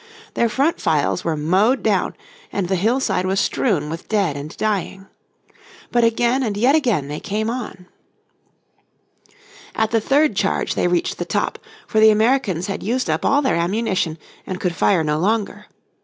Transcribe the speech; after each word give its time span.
Their 0.33 0.49
front 0.49 0.83
riles 0.83 1.23
were 1.23 1.37
mowed 1.37 1.83
down, 1.83 2.15
and 2.51 2.67
the 2.67 2.75
hillside 2.75 3.27
was 3.27 3.39
strewn 3.39 3.87
with 3.87 4.09
dead 4.09 4.35
and 4.35 4.57
dying. 4.57 5.05
But 5.91 6.03
again 6.03 6.41
and 6.41 6.57
yet 6.57 6.73
again 6.73 7.07
they 7.07 7.19
came 7.19 7.51
on. 7.51 7.85
At 9.75 9.91
the 9.91 10.01
third 10.01 10.35
charge 10.35 10.73
they 10.73 10.87
reached 10.87 11.19
the 11.19 11.23
top, 11.25 11.59
for 11.85 11.99
the 11.99 12.09
Americans 12.09 12.65
had 12.65 12.81
used 12.81 13.11
up 13.11 13.23
all 13.23 13.43
their 13.43 13.53
ammunition, 13.57 14.17
and 14.47 14.59
could 14.59 14.73
fire 14.73 15.03
no 15.03 15.19
longer. 15.19 15.67